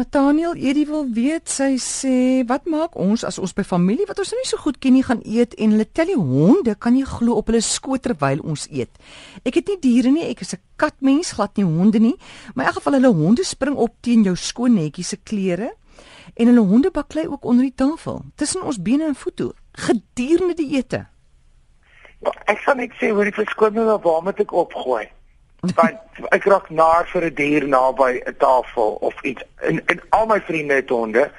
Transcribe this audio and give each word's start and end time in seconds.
Nathaniel 0.00 0.54
Edie 0.56 0.86
wil 0.88 1.02
weet, 1.12 1.50
sy 1.52 1.74
sê, 1.76 2.40
wat 2.48 2.64
maak 2.72 2.94
ons 2.96 3.20
as 3.26 3.36
ons 3.42 3.52
by 3.52 3.60
familie 3.68 4.06
wat 4.08 4.22
ons 4.22 4.30
nou 4.32 4.38
nie 4.38 4.48
so 4.48 4.60
goed 4.62 4.78
ken 4.80 4.94
nie 4.96 5.02
gaan 5.04 5.20
eet 5.28 5.52
en 5.60 5.74
hulle 5.74 5.84
tel 5.84 6.08
die 6.08 6.16
honde, 6.16 6.72
kan 6.80 6.96
jy 6.96 7.04
glo 7.04 7.36
op 7.36 7.50
hulle 7.50 7.60
skoot 7.60 8.00
terwyl 8.06 8.40
ons 8.48 8.64
eet. 8.72 8.96
Ek 9.44 9.58
het 9.60 9.68
nie 9.68 9.76
diere 9.82 10.14
nie, 10.14 10.24
ek 10.30 10.40
is 10.40 10.54
'n 10.54 10.62
katmens, 10.80 11.34
glad 11.36 11.52
nie 11.60 11.68
honde 11.68 12.00
nie. 12.00 12.16
Maar 12.54 12.64
in 12.64 12.68
elk 12.70 12.78
geval 12.80 12.96
hulle 12.96 13.12
honde 13.12 13.44
spring 13.44 13.76
op 13.76 13.92
teen 14.00 14.24
jou 14.24 14.36
skoon 14.36 14.74
netjie 14.74 15.04
se 15.04 15.16
klere 15.16 15.74
en 16.34 16.46
hulle 16.46 16.64
honde 16.64 16.90
baklei 16.90 17.28
ook 17.28 17.44
onder 17.44 17.64
die 17.64 17.76
tafel, 17.76 18.24
tussen 18.36 18.62
ons 18.62 18.80
bene 18.80 19.04
en 19.04 19.14
voete 19.14 19.52
gedurende 19.72 20.54
die 20.56 20.76
ete. 20.78 21.06
Ek 22.46 22.58
sal 22.64 22.76
net 22.76 22.92
sê 22.96 23.12
hoor 23.12 23.24
die 23.24 23.36
verskoning 23.36 23.84
waar 23.84 24.22
moet 24.22 24.40
ek 24.40 24.52
opgooi? 24.52 25.19
Want 25.60 25.98
ek 26.32 26.44
raak 26.44 26.70
naar 26.70 27.06
vir 27.12 27.24
'n 27.24 27.34
dier 27.34 27.68
naby 27.68 28.22
'n 28.26 28.36
tafel 28.38 28.90
of 29.00 29.22
iets. 29.22 29.42
En 29.60 29.82
en 29.86 30.00
al 30.08 30.26
my 30.26 30.40
vriende 30.40 30.74
het 30.74 30.88
honde 30.88 31.30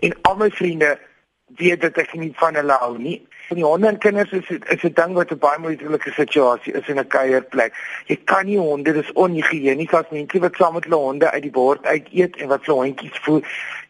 en 0.00 0.12
al 0.22 0.36
my 0.36 0.50
vriende 0.50 0.98
weet 1.46 1.80
dat 1.80 1.96
ek 1.96 2.14
nie 2.14 2.32
van 2.36 2.54
hulle 2.54 2.72
hou 2.72 2.98
nie. 2.98 3.26
Van 3.48 3.56
die 3.56 3.64
honde 3.64 3.86
en 3.88 3.98
kinders 3.98 4.32
is 4.32 4.48
is 4.48 4.82
'n 4.82 4.92
ding 4.92 5.12
wat 5.12 5.30
'n 5.30 5.38
baie 5.38 5.58
moeilike 5.58 6.10
situasie 6.10 6.72
is 6.72 6.88
in 6.88 6.98
'n 6.98 7.06
kuierplek. 7.06 7.74
Jy 8.06 8.18
kan 8.24 8.46
nie 8.46 8.58
honde, 8.58 8.92
dis 8.92 9.12
onhygiënies 9.12 9.92
as 9.92 10.10
mense 10.10 10.38
wat 10.38 10.56
saam 10.56 10.74
met 10.74 10.84
hulle 10.84 10.96
honde 10.96 11.30
uit 11.30 11.42
die 11.42 11.50
bord 11.50 11.86
uit 11.86 12.08
eet 12.12 12.36
en 12.36 12.48
wat 12.48 12.64
hulle 12.66 12.78
hondjies 12.78 13.18
voer. 13.22 13.42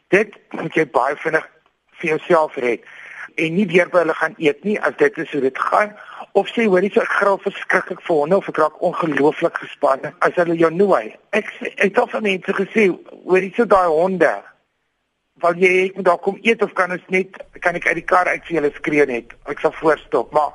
Dit 0.08 0.34
moet 0.50 0.74
jy 0.74 0.86
baie 0.86 1.16
vinnig 1.16 1.48
vir 1.90 2.08
jouself 2.08 2.56
red 2.56 2.80
en 3.36 3.54
nie 3.54 3.66
weer 3.66 3.88
by 3.88 3.98
hulle 3.98 4.14
gaan 4.14 4.34
eet 4.38 4.64
nie 4.64 4.78
as 4.80 4.96
dit 4.96 5.18
is 5.18 5.32
hoe 5.32 5.40
dit 5.40 5.58
gaan 5.58 5.96
of 6.36 6.48
sê 6.52 6.66
hoorie 6.68 6.90
so 6.92 7.00
ek 7.00 7.14
gril 7.16 7.38
verskriklik 7.40 8.02
vir 8.04 8.18
honde 8.18 8.36
of 8.36 8.48
ek 8.50 8.58
raak 8.60 8.82
ongelooflik 8.84 9.56
gespanne 9.62 10.10
as 10.26 10.34
hulle 10.36 10.56
jou 10.60 10.68
nooi. 10.74 11.14
Ek 11.32 11.48
sê 11.56 11.70
ek 11.72 11.86
het 11.86 12.00
al 12.02 12.24
mense 12.26 12.56
gesê 12.58 12.90
hoorie 13.24 13.52
so 13.56 13.64
daai 13.64 13.88
honde 13.88 14.32
wil 15.44 15.62
jy 15.62 15.70
ek 15.86 15.96
moet 15.96 16.08
daar 16.08 16.20
kom 16.26 16.36
eet 16.44 16.64
of 16.66 16.74
kan 16.76 16.92
ons 16.92 17.06
net 17.14 17.38
kan 17.64 17.78
ek 17.80 17.88
uit 17.88 17.98
die 18.02 18.04
kar 18.12 18.28
uit 18.28 18.44
vir 18.48 18.58
julle 18.58 18.72
skree 18.76 19.06
net. 19.08 19.32
Ek 19.48 19.64
sal 19.64 19.72
voorstop, 19.80 20.34
maar 20.36 20.52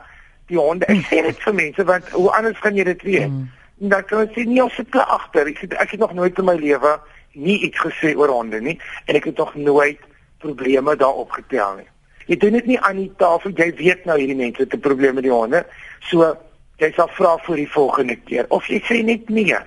die 0.54 0.60
honde 0.62 0.86
ek 0.94 1.02
sê 1.10 1.24
dit 1.26 1.42
vir 1.48 1.58
mense 1.64 1.86
want 1.90 2.14
hoe 2.14 2.30
anders 2.38 2.62
kan 2.62 2.78
jy 2.78 2.86
dit 2.92 3.08
weet? 3.08 3.34
Mm. 3.34 3.50
Dan 3.94 4.06
kan 4.06 4.30
jy 4.38 4.46
nie 4.46 4.62
op 4.62 4.74
se 4.78 4.86
plek 4.86 5.16
agter. 5.18 5.50
Ek 5.50 5.64
het 5.66 5.74
ek 5.82 5.96
het 5.96 6.06
nog 6.06 6.14
nooit 6.18 6.38
in 6.38 6.50
my 6.50 6.58
lewe 6.62 6.94
nie 7.34 7.58
iets 7.66 7.82
gesê 7.82 8.14
oor 8.14 8.30
honde 8.38 8.62
nie 8.62 8.78
en 9.08 9.18
ek 9.18 9.32
het 9.32 9.42
nog 9.42 9.58
nooit 9.58 10.06
probleme 10.46 10.94
daarop 10.94 11.34
getel 11.42 11.82
nie. 11.82 11.90
Jy 12.32 12.38
doen 12.40 12.56
dit 12.56 12.70
nie 12.70 12.80
aan 12.80 12.96
die 12.96 13.12
tafel. 13.20 13.52
Jy 13.60 13.74
weet 13.76 14.06
nou 14.08 14.16
hierdie 14.16 14.38
mense 14.40 14.64
het 14.64 14.74
'n 14.74 14.80
probleem 14.80 15.16
met 15.20 15.24
die 15.28 15.34
honde. 15.34 15.66
So 16.08 16.38
jy 16.80 16.92
sal 16.96 17.10
vra 17.18 17.38
vir 17.44 17.56
die 17.56 17.72
volgende 17.72 18.16
keer 18.16 18.46
of 18.50 18.68
jy 18.68 18.80
sê 18.88 19.04
net 19.04 19.30
nee. 19.30 19.58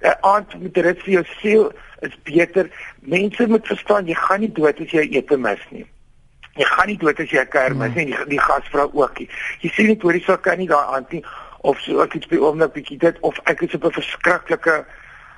'n 0.00 0.16
Aand 0.20 0.60
met 0.60 0.74
dit 0.74 1.02
vir 1.02 1.12
jou 1.12 1.24
siel 1.40 1.72
is 2.00 2.16
beter. 2.22 2.70
Mense 3.00 3.46
moet 3.46 3.66
verstaan 3.66 4.06
jy 4.06 4.14
gaan 4.14 4.40
nie 4.40 4.52
dood 4.52 4.80
as 4.80 4.90
jy 4.90 5.08
ete 5.12 5.36
mis 5.36 5.60
nie. 5.70 5.86
Jy 6.56 6.64
gaan 6.64 6.86
nie 6.86 6.96
dood 6.96 7.20
as 7.20 7.30
jy 7.30 7.40
'n 7.40 7.48
kuier 7.48 7.76
mis 7.76 7.94
nie. 7.94 8.06
Die, 8.06 8.26
die 8.26 8.40
gasvrou 8.40 8.90
ook 8.92 9.18
nie. 9.18 9.28
Jy 9.60 9.70
sê 9.70 9.86
net 9.86 10.02
hoorie 10.02 10.24
sou 10.24 10.36
kan 10.36 10.58
nie 10.58 10.68
daai 10.68 10.96
aand 10.96 11.12
nie 11.12 11.24
of 11.60 11.78
so 11.80 12.00
ek 12.00 12.12
het 12.12 12.28
by 12.28 12.36
oomblik 12.36 12.72
bietjie 12.72 12.98
dit 12.98 13.16
of 13.20 13.38
ek 13.44 13.62
is 13.62 13.74
op 13.74 13.84
'n 13.84 13.92
verskriklike 14.00 14.84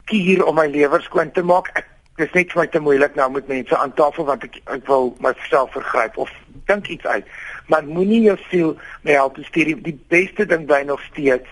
kier 0.04 0.44
om 0.44 0.54
my 0.54 0.66
lewer 0.66 1.02
skoon 1.02 1.30
te 1.32 1.42
maak. 1.42 1.70
Ek 1.74 1.86
dis 2.19 2.34
net 2.34 2.52
vir 2.52 2.62
my 2.62 2.66
te 2.72 2.83
moeilik 2.83 3.14
nou 3.19 3.28
met 3.30 3.48
mense 3.50 3.77
aan 3.77 3.94
tafel 3.98 4.27
want 4.28 4.44
ek 4.48 4.58
ek 4.74 4.86
wil 4.91 5.12
myself 5.24 5.72
vergryp 5.77 6.19
of 6.19 6.33
dink 6.70 6.91
iets 6.92 7.06
uit. 7.06 7.25
Maar 7.70 7.86
moenie 7.86 8.20
jou 8.27 8.36
siel 8.48 8.75
my 9.06 9.16
help 9.16 9.38
stuur 9.47 9.72
die 9.86 9.97
beste 10.12 10.47
ding 10.47 10.66
by 10.69 10.83
nog 10.86 11.02
steeds 11.10 11.48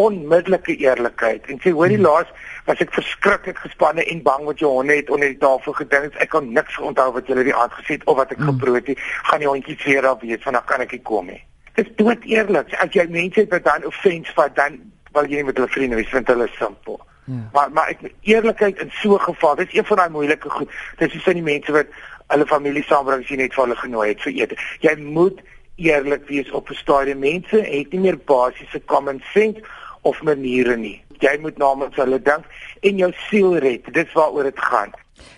onmiddellike 0.00 0.76
eerlikheid. 0.76 1.46
En 1.50 1.60
sê 1.60 1.72
hoorie 1.76 1.98
hmm. 1.98 2.06
laas 2.06 2.28
was 2.68 2.80
ek 2.84 2.92
verskriklik 2.94 3.58
gespanne 3.64 4.04
en 4.04 4.22
bang 4.26 4.46
wat 4.48 4.62
jou 4.62 4.70
honde 4.76 4.96
het 5.00 5.10
onder 5.10 5.32
die 5.32 5.40
tafel 5.40 5.76
gedink. 5.80 6.16
Ek 6.22 6.32
kan 6.34 6.52
niks 6.54 6.78
onthou 6.78 7.10
wat 7.16 7.28
jy 7.28 7.42
die 7.42 7.56
aand 7.56 7.74
gesê 7.80 7.98
het 7.98 8.06
of 8.06 8.20
wat 8.20 8.32
ek 8.36 8.40
hmm. 8.42 8.54
geproot 8.54 8.92
het. 8.92 9.04
Gaan 9.30 9.44
die 9.44 9.50
hondjie 9.50 9.78
weer 9.84 10.06
daar 10.06 10.18
weet 10.22 10.46
van 10.46 10.58
dan 10.58 10.68
kan 10.70 10.86
ek 10.86 10.96
nie 10.96 11.04
kom 11.12 11.30
nie. 11.32 11.42
Dis 11.78 11.90
dood 11.98 12.24
eerlik. 12.28 12.72
As 12.82 12.92
jy 12.96 13.06
mense 13.10 13.40
het 13.42 13.52
wat 13.54 13.66
dan 13.66 13.86
offense 13.88 14.32
vat, 14.36 14.54
dan 14.56 14.80
wil 15.16 15.30
jy 15.30 15.42
met 15.46 15.58
hulle 15.58 15.70
vriende 15.70 15.98
wees, 15.98 16.10
want 16.14 16.28
hulle 16.30 16.46
is 16.46 16.58
simpel. 16.58 17.00
Ja. 17.30 17.48
Maar 17.52 17.72
maar 17.72 17.88
ek 17.88 18.12
eerlikheid 18.20 18.78
in 18.78 18.90
so 19.02 19.14
'n 19.14 19.20
geval, 19.20 19.54
dis 19.54 19.74
een 19.74 19.84
van 19.84 19.96
daai 19.96 20.10
moeilike 20.10 20.50
goed. 20.50 20.70
Dis 20.98 21.14
is 21.14 21.22
van 21.22 21.34
die 21.34 21.42
mense 21.42 21.72
wat 21.72 21.86
hulle 22.26 22.46
familie 22.46 22.82
saambring 22.82 23.26
sien 23.26 23.38
net 23.38 23.54
vir 23.54 23.64
hulle 23.64 23.76
genooi 23.76 24.08
het 24.08 24.22
vir 24.22 24.32
ete. 24.32 24.56
Jy 24.80 24.94
moet 24.96 25.40
eerlik 25.76 26.26
wees 26.28 26.50
op 26.50 26.70
'n 26.70 26.74
stadium. 26.74 27.18
Mense 27.18 27.56
het 27.56 27.92
nie 27.92 28.00
meer 28.00 28.18
basiese 28.18 28.82
common 28.84 29.22
sense 29.32 29.62
of 30.02 30.22
maniere 30.22 30.76
nie. 30.76 31.04
Jy 31.18 31.38
moet 31.40 31.58
namens 31.58 31.96
hulle 31.96 32.22
dink 32.22 32.44
en 32.80 32.96
jou 32.96 33.12
siel 33.28 33.56
red. 33.56 33.92
Dis 33.92 34.12
waaroor 34.12 34.42
dit 34.42 34.58
gaan. 34.58 34.90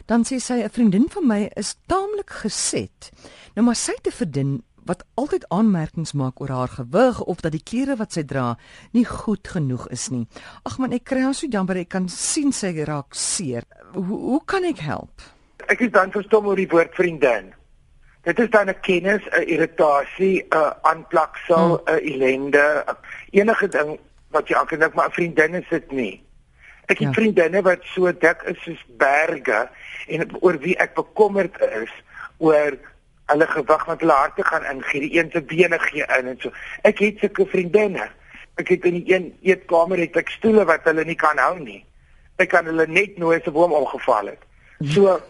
Dan 0.06 0.24
sê 0.24 0.36
sy 0.38 0.62
'n 0.62 0.70
vriendin 0.70 1.06
van 1.10 1.26
my 1.26 1.50
is 1.54 1.76
taamlik 1.86 2.30
geset. 2.30 3.10
Nou 3.54 3.66
maar 3.66 3.76
sy 3.76 3.92
te 4.03 4.10
verdien 4.10 4.62
wat 4.88 5.04
altyd 5.15 5.47
aanmerkings 5.48 6.12
maak 6.12 6.41
oor 6.41 6.50
haar 6.50 6.69
gewig 6.69 7.20
of 7.20 7.41
dat 7.41 7.53
die 7.53 7.62
klere 7.62 7.97
wat 7.97 8.12
sy 8.12 8.25
dra 8.26 8.56
nie 8.93 9.04
goed 9.04 9.48
genoeg 9.48 9.88
is 9.94 10.09
nie. 10.10 10.26
Ag 10.69 10.78
man, 10.78 10.93
ek 10.93 11.04
kry 11.10 11.22
haar 11.26 11.34
so 11.34 11.47
jammer, 11.47 11.76
ek 11.76 11.93
kan 11.94 12.09
sien 12.09 12.53
sy 12.53 12.75
raak 12.84 13.15
seer. 13.15 13.66
Hoe 13.94 14.21
hoe 14.32 14.41
kan 14.47 14.65
ek 14.65 14.82
help? 14.82 15.22
Ek 15.71 15.81
is 15.81 15.92
dan 15.94 16.10
verstom 16.10 16.47
oor 16.47 16.59
die 16.59 16.69
woord 16.71 16.94
vriendin. 16.98 17.53
Dit 18.22 18.38
is 18.38 18.50
dan 18.50 18.71
'n 18.71 18.81
kennis, 18.82 19.22
'n 19.31 19.47
irritasie, 19.47 20.47
'n 20.50 20.75
aanplaksel, 20.82 21.78
hmm. 21.78 21.84
'n 21.87 21.98
hmm. 21.98 22.09
ellende, 22.12 22.84
enige 23.31 23.69
ding 23.69 23.98
wat 24.31 24.48
jy 24.48 24.56
aanklik, 24.56 24.94
maar 24.94 25.09
'n 25.09 25.19
vriendin 25.19 25.54
is 25.54 25.69
dit 25.71 25.91
nie. 25.92 26.22
Ek 26.87 26.98
het 26.98 27.09
ja. 27.09 27.12
vriendinne 27.12 27.62
wat 27.62 27.84
so 27.94 28.10
dik 28.12 28.42
is 28.50 28.59
soos 28.62 28.81
berge 28.98 29.69
en 30.09 30.26
oor 30.41 30.59
wie 30.59 30.75
ek 30.82 30.94
bekommerd 30.94 31.60
is 31.60 31.92
oor 32.42 32.75
hulle 33.27 33.47
gewig 33.47 33.87
met 33.87 34.00
hulle 34.00 34.12
harte 34.12 34.44
gaan 34.44 34.65
ingee, 34.65 35.00
die 35.00 35.19
een 35.19 35.31
se 35.33 35.43
bene 35.43 35.78
gee 35.78 36.06
in 36.19 36.27
en 36.33 36.38
so. 36.41 36.50
Ek 36.83 36.99
het 36.99 37.19
sulke 37.19 37.47
vriendinne. 37.47 38.09
Ek 38.60 38.69
het 38.69 38.84
in 38.84 38.99
die 39.00 39.15
een 39.15 39.28
eetkamer 39.43 39.99
het 39.99 40.16
ek 40.16 40.33
stoele 40.34 40.65
wat 40.69 40.84
hulle 40.84 41.05
nie 41.09 41.19
kan 41.19 41.38
hou 41.38 41.59
nie. 41.59 41.81
Ek 42.43 42.50
kan 42.53 42.66
hulle 42.69 42.87
net 42.87 43.19
nooit 43.19 43.44
se 43.44 43.55
boom 43.55 43.72
omgeval 43.72 44.34
het. 44.34 44.43
So 44.93 45.21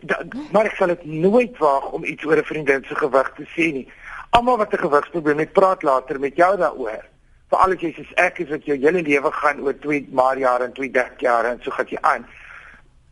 da, 0.00 0.20
maar 0.52 0.68
ek 0.70 0.76
sal 0.78 0.92
dit 0.92 1.04
nooit 1.04 1.58
waag 1.58 1.90
om 1.96 2.04
iets 2.04 2.24
oor 2.24 2.38
'n 2.38 2.50
vriendin 2.50 2.84
se 2.84 2.94
gewig 2.94 3.32
te 3.36 3.48
sê 3.56 3.72
nie. 3.72 3.88
Almal 4.30 4.58
wat 4.58 4.72
'n 4.74 4.84
gewigsprobleem 4.86 5.38
het, 5.38 5.52
praat 5.52 5.82
later 5.82 6.20
met 6.20 6.36
jou 6.36 6.56
daaroor. 6.56 7.04
Veral 7.48 7.72
as 7.72 7.80
jy 7.80 7.92
sê 7.92 8.04
ek 8.16 8.38
is 8.38 8.48
wat 8.48 8.64
jou 8.64 8.76
hele 8.76 9.02
lewe 9.02 9.30
gaan 9.32 9.60
oor 9.60 9.74
2 9.78 10.08
maar 10.12 10.38
jare 10.38 10.64
en 10.64 10.72
2 10.72 10.90
30 10.90 11.20
jaar 11.20 11.44
en 11.44 11.60
so 11.62 11.70
gaan 11.70 11.86
jy 11.88 11.98
aan 12.00 12.26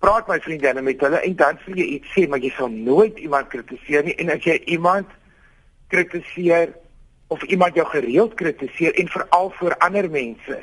praat 0.03 0.29
my 0.29 0.41
vriendinne 0.43 0.83
met 0.83 1.01
hulle 1.01 1.23
en 1.23 1.37
dan 1.39 1.59
sê 1.63 1.77
jy 1.79 1.87
iets 1.97 2.13
sê 2.17 2.27
maar 2.29 2.43
jy 2.43 2.51
sal 2.57 2.71
nooit 2.75 3.19
iemand 3.23 3.49
kritiseer 3.55 4.05
nie 4.05 4.19
en 4.19 4.35
as 4.35 4.43
jy 4.45 4.59
iemand 4.77 5.09
kritiseer 5.95 6.75
of 7.33 7.43
iemand 7.43 7.79
jou 7.79 7.87
gereeld 7.87 8.35
kritiseer 8.35 8.99
en 8.99 9.09
veral 9.09 9.51
voor 9.59 9.79
ander 9.79 10.11
mense 10.11 10.63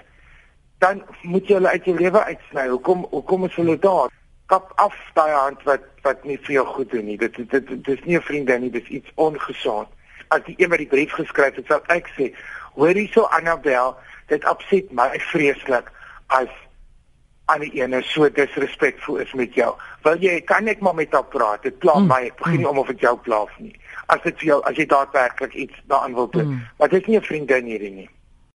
dan 0.80 1.04
moet 1.22 1.48
jy 1.48 1.58
hulle 1.60 1.74
uit 1.76 1.86
jou 1.86 1.96
lewe 2.00 2.24
uitsny. 2.24 2.68
Hoekom 2.72 3.06
hoekom 3.12 3.46
is 3.50 3.56
hulle 3.60 3.76
daar? 3.84 4.12
Kap 4.52 4.72
af 4.82 4.96
daai 5.14 5.34
hand 5.36 5.64
wat 5.68 5.86
wat 6.06 6.24
nie 6.24 6.38
vir 6.46 6.56
jou 6.60 6.66
goed 6.74 6.92
doen 6.92 7.06
nie. 7.06 7.18
Dit 7.20 7.36
dit 7.36 7.50
dit, 7.52 7.68
dit 7.70 7.90
is 7.98 8.06
nie 8.06 8.18
'n 8.18 8.28
vriendin 8.30 8.62
nie, 8.62 8.72
dit 8.72 8.84
is 8.84 8.90
iets 8.90 9.12
ongesond. 9.16 9.88
As 10.30 10.44
die 10.46 10.56
een 10.58 10.70
wat 10.70 10.78
die 10.78 10.88
brief 10.88 11.12
geskryf 11.12 11.56
het, 11.56 11.66
sal 11.66 11.84
ek 11.88 12.08
sê, 12.16 12.32
hoor 12.74 12.96
hierso 12.96 13.24
Annabel, 13.24 13.98
dit 14.28 14.50
opset 14.50 14.92
my 14.92 15.20
vreeslik 15.20 15.92
as 16.28 16.50
aan 17.50 17.64
die 17.66 17.72
ene 17.82 18.02
so 18.06 18.30
disrespekvol 18.30 19.22
is 19.24 19.34
met 19.34 19.56
jou. 19.58 19.72
Wil 20.06 20.22
jy 20.24 20.38
kan 20.50 20.70
ek 20.72 20.84
maar 20.86 20.96
met 20.98 21.14
haar 21.16 21.26
praat? 21.34 21.64
Dit 21.66 21.80
pla 21.84 21.98
mm. 21.98 22.08
my. 22.12 22.22
Ek 22.30 22.38
begin 22.42 22.62
nie 22.62 22.66
mm. 22.68 22.72
om 22.72 22.84
of 22.84 22.92
dit 22.94 23.06
jou 23.08 23.16
pla 23.26 23.42
nie. 23.58 23.74
As 24.14 24.22
dit 24.26 24.38
vir 24.42 24.52
jou 24.54 24.60
as 24.70 24.78
jy 24.78 24.86
daadwerklik 24.90 25.58
iets 25.66 25.82
daaraan 25.92 26.18
wil 26.18 26.30
doen. 26.34 26.48
Mm. 26.54 26.64
Maar 26.78 26.94
dit 26.94 27.02
is 27.02 27.08
nie 27.08 27.20
'n 27.20 27.30
vriendin 27.32 27.72
hierdie 27.74 27.92
nie. 27.92 28.10